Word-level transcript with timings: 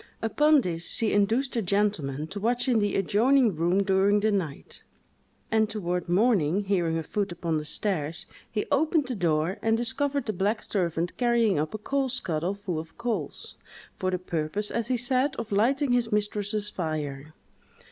Upon 0.23 0.61
this, 0.61 0.89
she 0.89 1.13
induced 1.13 1.55
a 1.55 1.61
gentleman 1.61 2.25
to 2.29 2.39
watch 2.39 2.67
in 2.67 2.79
the 2.79 2.95
adjoining 2.95 3.55
room 3.55 3.83
during 3.83 4.19
the 4.21 4.31
night; 4.31 4.81
and 5.51 5.69
toward 5.69 6.09
morning, 6.09 6.63
hearing 6.63 6.97
a 6.97 7.03
foot 7.03 7.31
upon 7.31 7.59
the 7.59 7.65
stairs, 7.65 8.25
he 8.51 8.65
opened 8.71 9.05
the 9.07 9.13
door 9.15 9.59
and 9.61 9.77
discovered 9.77 10.25
the 10.25 10.33
black 10.33 10.63
servant 10.63 11.15
carrying 11.17 11.59
up 11.59 11.75
a 11.75 11.77
coal 11.77 12.09
scuttle 12.09 12.55
full 12.55 12.79
of 12.79 12.97
coals, 12.97 13.53
for 13.99 14.09
the 14.09 14.17
purpose, 14.17 14.71
as 14.71 14.87
he 14.87 14.97
said, 14.97 15.35
of 15.35 15.51
lighting 15.51 15.91
his 15.91 16.11
mistress's 16.11 16.67
fire. 16.71 17.35